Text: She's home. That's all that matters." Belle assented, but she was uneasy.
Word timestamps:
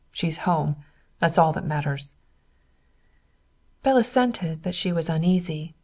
She's 0.11 0.39
home. 0.49 0.77
That's 1.19 1.37
all 1.37 1.53
that 1.53 1.63
matters." 1.63 2.15
Belle 3.83 3.97
assented, 3.97 4.63
but 4.63 4.73
she 4.73 4.91
was 4.91 5.09
uneasy. 5.11 5.75